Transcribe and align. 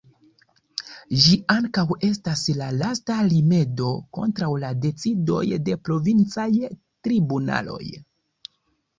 Ĝi 1.23 1.35
ankaŭ 1.55 1.83
estas 2.07 2.45
la 2.61 2.69
lasta 2.77 3.17
rimedo 3.33 3.89
kontraŭ 4.19 4.49
la 4.63 4.71
decidoj 4.85 5.43
de 5.67 5.75
provincaj 5.89 6.47
tribunaloj. 7.09 7.85